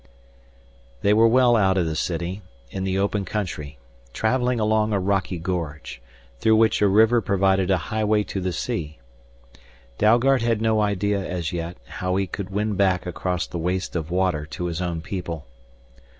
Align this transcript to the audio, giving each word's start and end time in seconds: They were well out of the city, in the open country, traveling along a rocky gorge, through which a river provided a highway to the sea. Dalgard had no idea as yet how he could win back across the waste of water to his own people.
They 1.03 1.13
were 1.13 1.27
well 1.27 1.55
out 1.55 1.77
of 1.77 1.85
the 1.85 1.95
city, 1.95 2.41
in 2.71 2.85
the 2.85 2.97
open 2.97 3.23
country, 3.23 3.77
traveling 4.13 4.59
along 4.59 4.91
a 4.93 4.99
rocky 4.99 5.37
gorge, 5.37 6.01
through 6.39 6.55
which 6.55 6.81
a 6.81 6.87
river 6.87 7.21
provided 7.21 7.69
a 7.69 7.77
highway 7.77 8.23
to 8.23 8.41
the 8.41 8.51
sea. 8.51 8.97
Dalgard 9.99 10.41
had 10.41 10.59
no 10.59 10.81
idea 10.81 11.23
as 11.23 11.53
yet 11.53 11.77
how 11.85 12.15
he 12.15 12.25
could 12.25 12.49
win 12.49 12.73
back 12.73 13.05
across 13.05 13.45
the 13.45 13.59
waste 13.59 13.95
of 13.95 14.09
water 14.09 14.47
to 14.47 14.65
his 14.65 14.81
own 14.81 15.01
people. 15.01 15.45